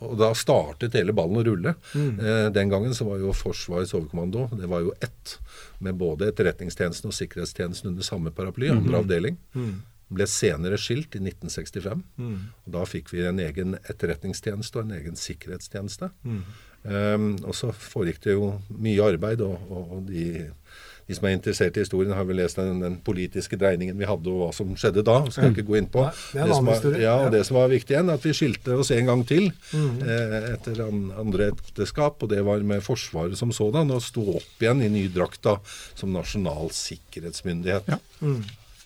og 0.00 0.14
da 0.20 0.32
startet 0.38 0.96
hele 0.98 1.14
ballen 1.16 1.40
å 1.40 1.46
rulle. 1.46 1.76
Eh, 1.96 2.48
den 2.54 2.72
gangen 2.72 2.94
så 2.96 3.06
var 3.08 3.20
jo 3.20 3.36
Forsvarets 3.36 3.94
overkommando 3.96 4.48
det 4.60 4.68
var 4.70 4.80
jo 4.84 4.92
ett, 5.00 5.36
med 5.84 5.96
både 6.00 6.28
Etterretningstjenesten 6.30 7.08
og 7.10 7.16
Sikkerhetstjenesten 7.16 7.92
under 7.92 8.04
samme 8.06 8.32
paraply, 8.34 8.68
andre 8.72 9.00
avdeling. 9.00 9.36
Ble 10.10 10.26
senere 10.26 10.78
skilt 10.80 11.14
i 11.14 11.22
1965. 11.22 12.02
og 12.66 12.72
Da 12.74 12.84
fikk 12.88 13.12
vi 13.14 13.22
en 13.28 13.38
egen 13.38 13.78
etterretningstjeneste 13.84 14.80
og 14.80 14.88
en 14.88 14.96
egen 14.98 15.16
sikkerhetstjeneste. 15.16 16.10
Um, 16.82 17.34
og 17.44 17.52
så 17.52 17.74
foregikk 17.76 18.22
det 18.24 18.38
jo 18.38 18.54
mye 18.80 19.04
arbeid, 19.04 19.42
og, 19.44 19.58
og, 19.68 19.90
og 19.98 20.06
de, 20.08 20.46
de 21.04 21.16
som 21.16 21.26
er 21.28 21.34
interessert 21.36 21.76
i 21.76 21.82
historien, 21.84 22.14
har 22.16 22.24
vel 22.24 22.38
lest 22.40 22.56
den, 22.56 22.78
den 22.80 22.96
politiske 23.04 23.58
dreiningen 23.60 23.98
vi 24.00 24.08
hadde, 24.08 24.32
og 24.32 24.40
hva 24.40 24.48
som 24.56 24.70
skjedde 24.80 25.04
da. 25.04 25.18
Skal 25.28 25.50
jeg 25.50 25.58
ikke 25.58 25.66
gå 25.68 25.76
inn 25.76 25.90
på. 25.92 26.06
Nei, 26.06 26.14
det 26.32 26.40
er 26.40 26.46
en 26.46 26.54
som 26.56 26.70
var, 26.70 26.96
ja, 27.02 27.16
og 27.26 27.34
det 27.34 27.42
som 27.48 27.58
var 27.58 27.68
viktig 27.74 27.96
igjen, 27.96 28.14
at 28.14 28.24
vi 28.24 28.32
skilte 28.38 28.78
oss 28.80 28.92
en 28.96 29.12
gang 29.12 29.26
til 29.28 29.50
eh, 29.76 30.48
etter 30.54 30.80
andre 30.86 31.50
ekteskap, 31.52 32.24
og 32.24 32.32
det 32.32 32.40
var 32.48 32.64
med 32.72 32.80
Forsvaret 32.86 33.36
som 33.36 33.52
sådan, 33.52 33.92
og 33.92 34.00
sto 34.06 34.24
opp 34.38 34.64
igjen 34.64 34.80
i 34.86 34.90
ny 34.94 35.04
drakt 35.12 35.50
som 35.98 36.16
nasjonal 36.16 36.72
sikkerhetsmyndighet. 36.76 37.92
Ja. 37.92 38.00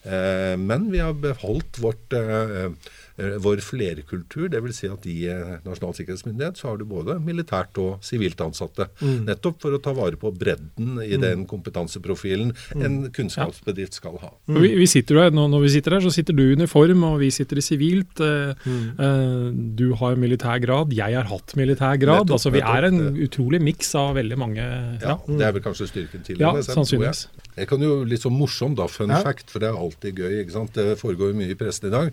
Eh, 0.04 0.56
men 0.60 0.90
vi 0.92 1.00
har 1.00 1.12
beholdt 1.12 1.78
vårt, 1.78 2.12
eh, 2.12 2.70
vår 3.16 3.60
flerkultur. 3.62 4.48
Dvs. 4.50 4.74
Si 4.80 4.88
at 4.90 5.04
i 5.06 5.16
eh, 5.30 5.58
Nasjonal 5.64 5.94
sikkerhetsmyndighet 5.94 6.58
så 6.58 6.70
har 6.72 6.78
du 6.80 6.84
både 6.88 7.14
militært 7.22 7.78
og 7.78 8.02
sivilt 8.04 8.40
ansatte. 8.42 8.88
Nettopp 9.02 9.60
for 9.62 9.76
å 9.76 9.80
ta 9.82 9.92
vare 9.94 10.16
på 10.18 10.32
bredden 10.34 10.98
i 11.04 11.16
den 11.22 11.44
kompetanseprofilen 11.50 12.50
en 12.74 12.96
kunnskapsbedrift 13.14 13.94
skal 14.00 14.18
ha. 14.22 14.32
Vi, 14.50 14.72
vi 14.80 14.86
sitter 14.90 15.20
her, 15.22 15.30
når 15.34 15.62
vi 15.62 15.70
sitter 15.76 15.96
her, 15.98 16.04
så 16.04 16.10
sitter 16.14 16.34
du 16.36 16.42
i 16.48 16.56
uniform, 16.58 17.04
og 17.06 17.20
vi 17.22 17.30
sitter 17.34 17.60
i 17.60 17.64
sivilt. 17.64 18.18
Eh, 18.24 18.66
eh, 18.66 19.46
du 19.78 19.86
har 20.00 20.18
militær 20.20 20.58
grad, 20.64 20.92
jeg 20.96 21.14
har 21.18 21.30
hatt 21.30 21.54
militær 21.58 21.96
grad. 22.02 22.24
Nettopp, 22.26 22.36
altså 22.38 22.52
Vi 22.54 22.62
er 22.64 22.88
en 22.90 22.98
det. 22.98 23.28
utrolig 23.28 23.60
miks 23.62 23.94
av 23.98 24.14
veldig 24.18 24.38
mange 24.40 24.62
Ja, 24.64 25.14
Ja, 25.14 25.18
Det 25.26 25.46
er 25.46 25.52
vel 25.52 25.62
kanskje 25.62 25.86
styrken 25.90 26.24
til 26.26 26.38
ja 26.40 26.50
NSM, 26.52 26.66
jeg. 26.66 26.74
sannsynligvis. 26.76 27.26
Jeg 27.56 27.68
kan 27.70 27.80
jo 27.80 28.02
litt 28.04 28.20
sånn 28.24 28.34
morsom 28.36 28.74
da, 28.74 28.86
fun 28.90 29.08
Ja. 29.10 29.20
fact, 29.22 29.50
for 29.50 29.60
det 29.60 29.68
er 29.70 29.78
alltid 29.78 30.16
gøy. 30.18 30.40
ikke 30.42 30.50
sant? 30.52 30.72
Det 30.74 30.98
foregår 30.98 31.30
jo 31.32 31.38
mye 31.38 31.50
i 31.50 31.54
pressen 31.54 31.86
i 31.88 31.90
dag. 31.90 32.12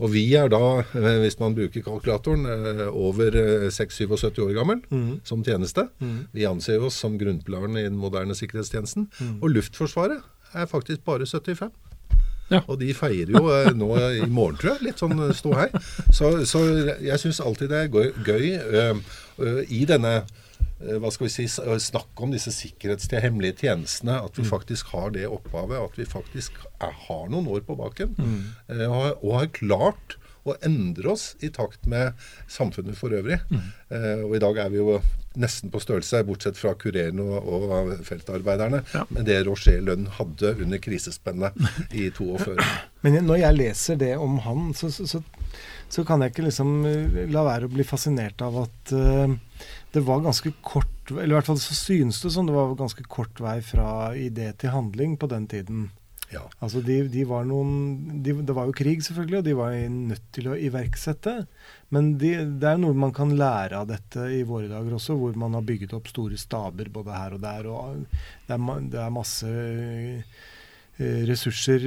Og 0.00 0.10
vi 0.10 0.34
er 0.34 0.39
da, 0.48 0.78
eh, 0.96 1.18
hvis 1.20 1.38
man 1.40 1.54
bruker 1.54 1.82
kalkulatoren, 1.82 2.46
eh, 2.46 2.86
over 2.88 3.34
eh, 3.36 3.68
6-77 3.70 4.40
år 4.46 4.54
gammel 4.54 4.80
som 5.24 5.42
tjeneste. 5.44 5.88
Vi 6.32 6.44
anser 6.48 6.80
oss 6.82 6.94
som 6.94 7.18
grunnpilaren 7.18 7.76
i 7.76 7.82
den 7.88 7.96
moderne 8.00 8.34
sikkerhetstjenesten. 8.34 9.08
Og 9.42 9.50
Luftforsvaret 9.50 10.22
er 10.54 10.66
faktisk 10.66 11.04
bare 11.04 11.26
75. 11.26 11.70
Ja. 12.50 12.60
Og 12.66 12.80
de 12.80 12.88
feirer 12.94 13.30
jo 13.30 13.44
eh, 13.54 13.70
nå 13.78 13.90
i 14.10 14.26
morgen, 14.26 14.56
tror 14.58 14.72
jeg. 14.74 14.82
Litt 14.88 14.98
sånn 14.98 15.14
stå 15.38 15.52
hei. 15.54 15.68
Så, 16.10 16.32
så 16.50 16.64
jeg 16.98 17.18
syns 17.22 17.38
alltid 17.40 17.70
det 17.70 17.84
er 17.84 17.92
gøy, 17.94 18.08
gøy 18.26 18.46
øh, 18.58 18.96
øh, 19.38 19.60
i 19.70 19.84
denne 19.86 20.22
hva 20.80 21.10
skal 21.12 21.26
vi 21.26 21.30
si, 21.34 21.44
s- 21.44 21.60
øh, 21.60 21.76
snakk 21.78 22.16
om 22.24 22.30
disse 22.32 22.48
sikkerhetslige 22.56 23.20
hemmelige 23.20 23.52
tjenestene, 23.60 24.14
at 24.24 24.38
vi 24.40 24.46
faktisk 24.48 24.86
har 24.94 25.10
det 25.12 25.26
opphavet. 25.28 25.76
At 25.76 25.98
vi 26.00 26.06
faktisk 26.08 26.56
er, 26.80 26.90
har 27.06 27.26
noen 27.28 27.46
år 27.52 27.60
på 27.68 27.76
baken. 27.76 28.14
Mm. 28.16 28.86
og, 28.88 29.20
og 29.22 29.34
har 29.38 29.50
klart 29.52 30.16
å 30.48 30.54
endre 30.64 31.12
oss 31.12 31.34
i 31.44 31.50
takt 31.52 31.86
med 31.90 32.12
samfunnet 32.48 32.96
for 32.98 33.12
øvrig. 33.16 33.40
Eh, 33.90 34.22
og 34.24 34.36
i 34.36 34.42
dag 34.42 34.60
er 34.64 34.70
vi 34.72 34.80
jo 34.80 35.00
nesten 35.38 35.70
på 35.70 35.78
størrelse, 35.82 36.24
bortsett 36.26 36.58
fra 36.58 36.72
kurerende 36.74 37.22
og, 37.22 37.50
og 37.70 37.90
feltarbeiderne, 38.06 38.82
Ja. 38.94 39.04
med 39.14 39.28
det 39.28 39.42
Roger 39.46 39.80
Lønn 39.84 40.08
hadde 40.16 40.54
under 40.64 40.80
krisespennet 40.82 41.54
i 41.94 42.08
42. 42.10 42.56
Men 43.04 43.20
når 43.28 43.42
jeg 43.44 43.58
leser 43.60 44.00
det 44.00 44.14
om 44.18 44.40
han, 44.46 44.72
så, 44.74 44.90
så, 44.90 45.06
så, 45.06 45.22
så 45.88 46.04
kan 46.08 46.24
jeg 46.24 46.34
ikke 46.34 46.48
liksom 46.48 46.74
eh, 46.88 47.20
la 47.30 47.44
være 47.46 47.68
å 47.68 47.74
bli 47.76 47.86
fascinert 47.86 48.42
av 48.42 48.58
at 48.64 48.92
uh, 48.96 49.36
det 49.94 50.02
var 50.06 50.22
ganske 50.22 50.52
kort 50.62 51.10
Eller 51.10 51.32
i 51.32 51.36
hvert 51.38 51.48
fall 51.48 51.58
så 51.58 51.74
synes 51.74 52.20
det 52.22 52.30
som 52.30 52.46
det 52.46 52.54
var 52.54 52.74
ganske 52.78 53.02
kort 53.10 53.40
vei 53.42 53.56
fra 53.66 54.12
idé 54.14 54.52
til 54.58 54.70
handling 54.70 55.16
på 55.18 55.26
den 55.30 55.48
tiden. 55.50 55.88
Ja. 56.30 56.44
Altså 56.62 56.78
de, 56.86 57.00
de 57.10 57.24
var 57.26 57.46
noen 57.48 58.20
de, 58.22 58.36
Det 58.46 58.54
var 58.54 58.68
jo 58.68 58.76
krig, 58.76 59.02
selvfølgelig, 59.02 59.40
og 59.40 59.48
de 59.48 59.56
var 59.58 59.74
nødt 59.90 60.28
til 60.36 60.50
å 60.50 60.58
iverksette. 60.68 61.34
Men 61.90 62.12
de, 62.22 62.36
det 62.62 62.70
er 62.70 62.78
noe 62.78 62.94
man 62.94 63.14
kan 63.16 63.34
lære 63.34 63.80
av 63.80 63.90
dette 63.90 64.28
i 64.36 64.44
våre 64.46 64.70
dager 64.70 64.94
også, 64.94 65.18
hvor 65.18 65.34
man 65.40 65.58
har 65.58 65.66
bygget 65.66 65.96
opp 65.98 66.10
store 66.12 66.38
staber 66.38 66.92
både 66.94 67.18
her 67.18 67.36
og 67.36 67.42
der. 67.42 67.66
og 67.66 68.00
Det 68.46 68.56
er, 68.56 68.88
det 68.92 69.00
er 69.02 69.14
masse 69.14 69.50
eh, 69.50 71.24
ressurser 71.30 71.86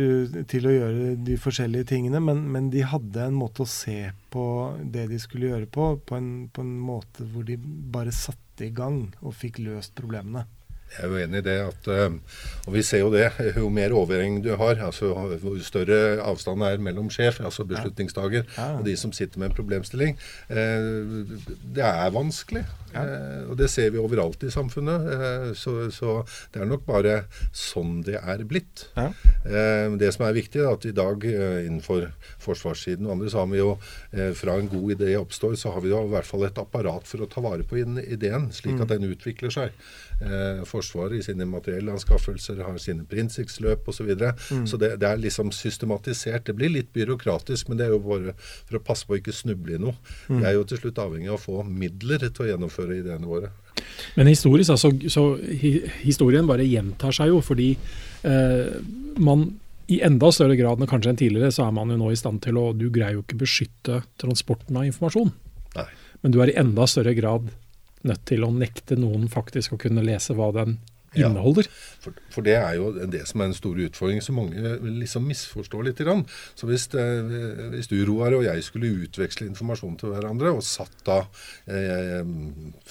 til 0.49 0.67
å 0.67 0.75
gjøre 0.75 1.13
de 1.23 1.37
forskjellige 1.39 1.93
tingene, 1.93 2.19
men, 2.23 2.43
men 2.51 2.67
de 2.73 2.83
hadde 2.87 3.29
en 3.29 3.37
måte 3.37 3.63
å 3.63 3.69
se 3.69 4.11
på 4.33 4.45
det 4.83 5.07
de 5.11 5.21
skulle 5.21 5.53
gjøre 5.53 5.71
på, 5.71 5.87
på 6.03 6.19
en, 6.19 6.33
på 6.51 6.65
en 6.65 6.75
måte 6.83 7.27
hvor 7.31 7.47
de 7.47 7.59
bare 7.63 8.11
satte 8.11 8.67
i 8.67 8.73
gang 8.75 9.05
og 9.21 9.37
fikk 9.37 9.61
løst 9.63 9.95
problemene. 9.95 10.43
Jeg 10.93 11.03
er 11.05 11.09
jo 11.09 11.17
enig 11.25 11.39
i 11.41 11.45
det 11.47 11.55
at 11.67 11.87
eh, 11.89 12.17
Og 12.67 12.73
vi 12.75 12.81
ser 12.85 12.99
jo 13.03 13.09
det. 13.13 13.31
Jo 13.59 13.69
mer 13.73 13.91
overheng 13.97 14.41
du 14.43 14.51
har, 14.55 14.75
altså 14.85 15.09
jo 15.41 15.55
større 15.65 16.21
avstand 16.23 16.61
er 16.63 16.77
mellom 16.83 17.09
sjef, 17.11 17.39
altså 17.43 17.65
beslutningstaker, 17.67 18.45
Ja. 18.57 18.67
og 18.77 18.85
de 18.85 18.95
som 18.97 19.11
sitter 19.11 19.39
med 19.39 19.49
en 19.51 19.55
problemstilling. 19.57 20.17
eh, 20.49 21.37
Det 21.75 21.83
er 21.83 22.11
vanskelig. 22.15 22.63
eh, 22.93 23.49
Og 23.49 23.57
det 23.57 23.69
ser 23.69 23.89
vi 23.91 23.97
overalt 23.99 24.43
i 24.43 24.51
samfunnet. 24.53 25.07
eh, 25.11 25.53
Så, 25.53 25.89
så 25.91 26.23
det 26.53 26.61
er 26.61 26.65
nok 26.69 26.85
bare 26.85 27.25
sånn 27.53 28.03
det 28.05 28.15
er 28.21 28.43
blitt. 28.45 28.87
Ja. 28.95 29.09
Det 29.97 30.13
som 30.13 30.25
er 30.25 30.33
viktig, 30.37 30.61
er 30.61 30.71
at 30.73 30.85
i 30.85 30.91
dag 30.95 31.19
innenfor 31.23 32.11
forsvarssiden 32.39 33.05
og 33.07 33.17
andre, 33.17 33.29
så 33.29 33.39
har 33.43 33.49
vi 33.51 33.57
jo 33.59 33.73
fra 34.37 34.55
en 34.59 34.69
god 34.71 34.93
idé 34.95 35.13
oppstår, 35.19 35.55
så 35.59 35.73
har 35.73 35.81
vi 35.83 35.89
jo 35.91 35.99
i 36.05 36.11
hvert 36.13 36.25
fall 36.27 36.45
et 36.47 36.57
apparat 36.61 37.03
for 37.09 37.23
å 37.25 37.29
ta 37.29 37.41
vare 37.43 37.63
på 37.67 37.77
ideen, 37.81 38.49
slik 38.55 38.79
at 38.81 38.87
den 38.93 39.07
utvikler 39.11 39.51
seg. 39.53 39.71
Eh, 40.23 40.63
Forsvaret 40.83 41.21
i 41.21 41.23
sine 41.23 41.47
materiellanskaffelser 41.47 42.59
har 42.65 42.77
sine 42.81 43.05
Prinsix-løp 43.09 43.87
osv. 43.87 44.03
Så, 44.03 44.07
videre. 44.07 44.33
så 44.67 44.77
det, 44.81 44.97
det 44.99 45.07
er 45.07 45.21
liksom 45.21 45.51
systematisert. 45.55 46.45
Det 46.49 46.55
blir 46.57 46.73
litt 46.73 46.91
byråkratisk, 46.95 47.69
men 47.69 47.79
det 47.79 47.87
er 47.87 47.93
jo 47.95 48.01
bare 48.03 48.35
for 48.41 48.79
å 48.79 48.83
passe 48.83 49.07
på 49.07 49.15
å 49.15 49.21
ikke 49.21 49.35
snuble 49.35 49.77
i 49.77 49.81
noe. 49.81 49.95
Vi 50.27 50.43
er 50.43 50.57
jo 50.57 50.65
til 50.67 50.81
slutt 50.81 50.99
avhengig 50.99 51.31
av 51.31 51.39
å 51.39 51.43
få 51.43 51.63
midler 51.67 52.25
til 52.27 52.45
å 52.45 52.49
gjennomføre 52.51 52.99
ideene 52.99 53.29
våre. 53.29 53.53
Men 54.17 54.29
historisk, 54.29 54.73
altså, 54.75 54.91
så 55.11 55.25
historien 56.03 56.47
bare 56.49 56.67
gjentar 56.67 57.15
seg 57.15 57.31
jo, 57.31 57.39
fordi 57.45 57.71
eh, 58.27 58.75
man 59.23 59.47
i 59.91 59.99
enda 60.05 60.29
større 60.31 60.55
grad 60.59 60.81
enn 60.81 60.89
kanskje 60.89 61.13
enn 61.13 61.19
tidligere, 61.19 61.51
så 61.53 61.67
er 61.67 61.75
man 61.75 61.91
jo 61.91 61.99
nå 61.99 62.11
i 62.13 62.19
stand 62.19 62.41
til 62.43 62.59
å 62.59 62.69
Du 62.77 62.87
greier 62.93 63.17
jo 63.17 63.25
ikke 63.25 63.41
beskytte 63.41 64.03
transporten 64.21 64.79
av 64.79 64.87
informasjon, 64.87 65.33
Nei. 65.75 65.89
men 66.23 66.35
du 66.35 66.39
er 66.41 66.53
i 66.53 66.59
enda 66.59 66.87
større 66.89 67.15
grad 67.17 67.51
nødt 68.07 68.25
til 68.29 68.43
å 68.45 68.51
nekte 68.53 68.97
noen 68.99 69.29
faktisk 69.31 69.75
å 69.75 69.81
kunne 69.81 70.03
lese 70.05 70.35
hva 70.37 70.51
den 70.55 70.77
Ja. 71.15 71.29
inneholder. 71.29 71.67
For, 72.03 72.11
for 72.33 72.41
det 72.43 72.55
er 72.59 72.73
jo 72.75 72.89
det 73.07 73.21
som 73.29 73.39
er 73.41 73.45
en 73.51 73.53
stor 73.55 73.77
utfordring 73.79 74.19
som 74.21 74.35
mange 74.35 74.59
liksom 74.99 75.23
misforstår 75.29 75.85
litt. 75.87 75.99
Grann. 76.03 76.25
Så 76.57 76.67
hvis, 76.67 76.87
eh, 76.99 77.69
hvis 77.71 77.87
du, 77.87 77.95
Roar, 78.09 78.33
og 78.35 78.43
jeg 78.43 78.63
skulle 78.65 78.89
utveksle 79.05 79.47
informasjon 79.47 79.95
til 80.01 80.09
hverandre, 80.11 80.51
og 80.51 80.63
satt 80.67 80.91
da 81.07 81.19
eh, 81.69 82.23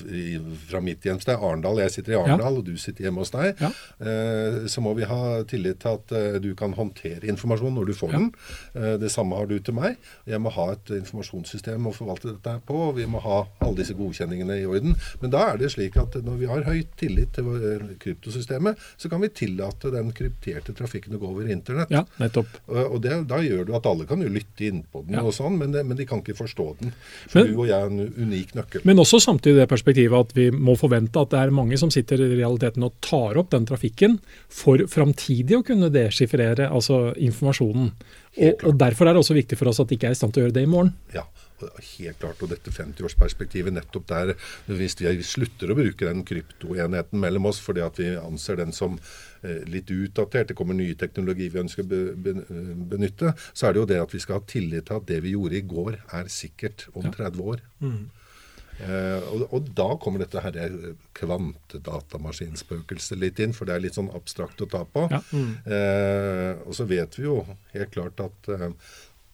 i, 0.09 0.39
fra 0.71 0.81
mitt 0.85 1.05
hjemsted, 1.05 1.35
Arendal, 1.37 1.81
jeg 1.83 1.93
sitter 1.99 2.15
i 2.15 2.19
Arendal, 2.21 2.61
og 2.61 2.65
du 2.67 2.77
sitter 2.81 3.09
hjemme 3.09 3.21
hos 3.25 3.33
deg, 3.35 3.59
Ja. 3.61 3.71
eh, 4.01 4.67
så 4.73 4.81
må 4.85 4.95
vi 4.97 5.05
ha 5.09 5.43
tillit 5.51 5.81
til 5.83 5.99
at 5.99 6.13
eh, 6.17 6.39
du 6.41 6.55
kan 6.59 6.73
håndtere 6.79 7.29
informasjon 7.29 7.75
når 7.77 7.87
du 7.91 7.95
får 7.99 8.13
Ja. 8.13 8.19
den. 8.19 8.33
Eh, 8.75 8.97
det 9.03 9.11
samme 9.13 9.37
har 9.37 9.47
du 9.47 9.59
til 9.59 9.75
meg. 9.75 9.97
Jeg 10.27 10.41
må 10.41 10.51
ha 10.57 10.71
et 10.73 10.87
informasjonssystem 10.89 11.87
å 11.87 11.95
forvalte 11.95 12.33
dette 12.33 12.57
på, 12.67 12.75
og 12.89 12.97
vi 12.97 13.07
må 13.07 13.21
ha 13.21 13.43
alle 13.61 13.77
disse 13.77 13.95
godkjenningene 13.99 14.61
i 14.63 14.67
orden. 14.67 14.97
Men 15.21 15.31
da 15.31 15.51
er 15.53 15.59
det 15.59 15.73
slik 15.75 15.97
at 16.01 16.15
når 16.23 16.39
vi 16.39 16.47
har 16.47 16.63
høy 16.65 16.83
tillit 16.97 17.33
til 17.37 17.45
kryptosystemet, 18.13 18.79
så 18.97 19.09
kan 19.11 19.21
vi 19.21 19.29
tillate 19.29 19.91
den 19.93 20.13
krypterte 20.13 20.75
trafikken 20.77 21.17
å 21.17 21.21
gå 21.23 21.29
over 21.33 21.49
internett. 21.51 21.91
Ja, 21.91 22.05
nettopp. 22.21 22.47
Og 22.69 23.01
det, 23.03 23.27
da 23.29 23.41
gjør 23.43 23.67
du 23.67 23.75
at 23.77 23.87
alle 23.87 24.07
kan 24.07 24.21
jo 24.23 24.29
lytte 24.29 24.69
innpå 24.69 25.05
den, 25.07 25.15
Ja. 25.17 25.23
og 25.25 25.33
sånn, 25.33 25.59
men, 25.59 25.73
det, 25.73 25.85
men 25.87 25.97
de 25.97 26.05
kan 26.07 26.21
ikke 26.23 26.37
forstå 26.37 26.67
den. 26.81 26.93
For 27.29 27.41
Men- 27.43 27.53
du 27.53 27.59
og 27.61 27.67
jeg 27.69 27.81
er 27.81 27.87
en 27.87 28.13
unik 28.29 28.55
nøkkel. 28.55 28.85
Men 28.85 28.97
også 28.99 29.21
samtidig 29.21 29.57
det 29.63 29.69
perspektivet 29.69 30.19
at 30.19 30.33
vi 30.37 30.51
må 30.51 30.77
forvente 30.79 31.21
at 31.21 31.31
det 31.31 31.39
er 31.41 31.51
mange 31.51 31.79
som 31.79 31.91
sitter 31.91 32.21
i 32.21 32.37
realiteten 32.37 32.83
og 32.85 32.93
tar 33.01 33.37
opp 33.41 33.51
den 33.51 33.67
trafikken 33.67 34.19
for 34.49 34.79
framtidig 34.79 35.57
å 35.59 35.65
kunne 35.67 35.91
deskifrere 35.91 36.69
altså 36.71 37.15
informasjonen. 37.17 37.93
Og, 38.39 38.65
og 38.65 38.79
Derfor 38.79 39.07
er 39.09 39.13
det 39.15 39.21
også 39.23 39.35
viktig 39.37 39.59
for 39.59 39.69
oss 39.69 39.81
at 39.81 39.89
de 39.89 39.97
ikke 39.97 40.09
er 40.09 40.17
i 40.17 40.19
stand 40.19 40.33
til 40.33 40.43
å 40.43 40.47
gjøre 40.47 40.55
det 40.57 40.63
i 40.65 40.71
morgen. 40.71 40.95
Ja, 41.15 41.25
helt 41.97 42.21
klart. 42.23 42.43
Og 42.43 42.53
dette 42.53 42.73
50-årsperspektivet 42.75 43.75
nettopp 43.75 44.09
der, 44.11 44.35
hvis 44.71 44.97
vi 45.01 45.15
slutter 45.27 45.73
å 45.73 45.79
bruke 45.79 46.09
den 46.09 46.25
kryptoenheten 46.29 47.23
mellom 47.23 47.51
oss 47.51 47.61
fordi 47.63 47.85
at 47.85 48.01
vi 48.01 48.13
anser 48.19 48.59
den 48.61 48.75
som 48.77 48.99
eh, 49.43 49.63
litt 49.71 49.91
utdatert, 49.93 50.51
det 50.51 50.59
kommer 50.59 50.79
ny 50.79 50.93
teknologi 50.99 51.51
vi 51.53 51.63
ønsker 51.65 51.87
å 51.87 51.93
be, 51.93 52.35
benytte, 52.93 53.35
så 53.53 53.69
er 53.69 53.75
det 53.75 53.83
jo 53.83 53.91
det 53.93 54.01
at 54.03 54.17
vi 54.17 54.23
skal 54.23 54.41
ha 54.41 54.49
tillit 54.49 54.89
til 54.89 54.99
at 54.99 55.07
det 55.11 55.23
vi 55.25 55.37
gjorde 55.37 55.61
i 55.61 55.69
går, 55.75 56.01
er 56.19 56.33
sikkert 56.33 56.89
om 56.95 57.13
30 57.13 57.55
år. 57.55 57.65
Eh, 58.81 59.21
og, 59.31 59.45
og 59.53 59.69
da 59.77 59.89
kommer 60.01 60.23
dette 60.23 60.41
her 60.43 60.57
eh, 60.59 60.93
kvantedatamaskinspøkelset 61.19 63.21
litt 63.21 63.41
inn, 63.43 63.55
for 63.55 63.69
det 63.69 63.77
er 63.77 63.85
litt 63.85 63.99
sånn 63.99 64.11
abstrakt 64.17 64.63
å 64.65 64.71
ta 64.71 64.83
på. 64.89 65.07
Ja. 65.13 65.21
Eh, 65.31 66.53
og 66.67 66.75
så 66.77 66.87
vet 66.91 67.19
vi 67.19 67.29
jo 67.29 67.43
helt 67.75 67.93
klart 67.95 68.23
at 68.25 68.53
eh, 68.53 68.71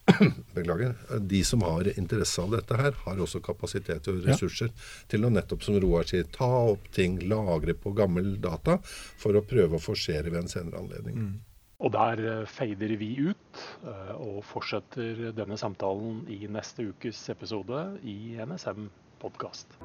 Beklager. 0.55 0.95
De 1.21 1.43
som 1.45 1.63
har 1.67 1.91
interesse 1.99 2.43
av 2.43 2.55
dette 2.57 2.77
her, 2.79 2.97
har 3.05 3.21
også 3.25 3.41
kapasitet 3.45 4.09
og 4.09 4.23
Ja. 4.23 4.33
ressurser 4.33 4.73
til 5.09 5.25
å 5.27 5.31
nettopp, 5.33 5.63
som 5.63 5.79
Roar 5.81 6.09
sier, 6.09 6.25
ta 6.33 6.49
opp 6.73 6.89
ting, 6.95 7.19
lagre 7.29 7.75
på 7.75 7.95
gammel 7.97 8.41
data, 8.41 8.79
for 9.19 9.39
å 9.39 9.45
prøve 9.45 9.79
å 9.79 9.83
forsere 9.83 10.31
ved 10.31 10.43
en 10.45 10.49
senere 10.49 10.81
anledning. 10.81 11.41
Og 11.79 11.93
der 11.95 12.45
feider 12.51 12.89
fader 12.89 12.97
vi 12.99 13.13
ut 13.31 13.61
eh, 13.87 14.15
og 14.17 14.43
fortsetter 14.45 15.31
denne 15.37 15.57
samtalen 15.61 16.25
i 16.29 16.47
neste 16.51 16.89
ukes 16.91 17.29
episode 17.31 17.85
i 18.03 18.35
NSM 18.43 18.91
podkast. 19.23 19.79